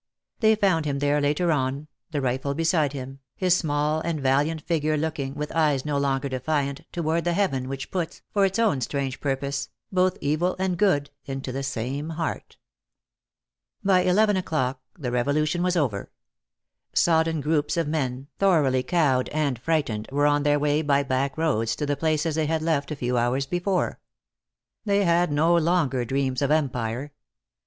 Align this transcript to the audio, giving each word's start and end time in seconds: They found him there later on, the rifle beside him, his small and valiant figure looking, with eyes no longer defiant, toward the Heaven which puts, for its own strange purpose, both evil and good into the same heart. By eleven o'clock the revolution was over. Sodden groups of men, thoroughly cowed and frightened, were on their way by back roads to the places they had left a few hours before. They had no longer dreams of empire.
They 0.39 0.55
found 0.55 0.85
him 0.85 0.97
there 0.97 1.21
later 1.21 1.51
on, 1.51 1.87
the 2.09 2.21
rifle 2.21 2.55
beside 2.55 2.93
him, 2.93 3.19
his 3.35 3.55
small 3.55 3.99
and 4.01 4.19
valiant 4.19 4.61
figure 4.63 4.97
looking, 4.97 5.35
with 5.35 5.51
eyes 5.51 5.85
no 5.85 5.99
longer 5.99 6.27
defiant, 6.27 6.81
toward 6.91 7.23
the 7.23 7.33
Heaven 7.33 7.69
which 7.69 7.91
puts, 7.91 8.23
for 8.33 8.43
its 8.43 8.57
own 8.57 8.81
strange 8.81 9.19
purpose, 9.21 9.69
both 9.91 10.17
evil 10.19 10.55
and 10.57 10.75
good 10.79 11.11
into 11.25 11.51
the 11.51 11.61
same 11.61 12.09
heart. 12.09 12.57
By 13.83 13.99
eleven 14.01 14.35
o'clock 14.37 14.81
the 14.97 15.11
revolution 15.11 15.61
was 15.61 15.77
over. 15.77 16.09
Sodden 16.95 17.39
groups 17.39 17.77
of 17.77 17.87
men, 17.87 18.27
thoroughly 18.39 18.81
cowed 18.81 19.29
and 19.29 19.59
frightened, 19.59 20.07
were 20.11 20.25
on 20.25 20.41
their 20.41 20.57
way 20.57 20.81
by 20.81 21.03
back 21.03 21.37
roads 21.37 21.75
to 21.75 21.85
the 21.85 21.95
places 21.95 22.33
they 22.33 22.47
had 22.47 22.63
left 22.63 22.89
a 22.89 22.95
few 22.95 23.19
hours 23.19 23.45
before. 23.45 23.99
They 24.83 25.03
had 25.05 25.31
no 25.31 25.55
longer 25.55 26.05
dreams 26.05 26.41
of 26.41 26.49
empire. 26.49 27.13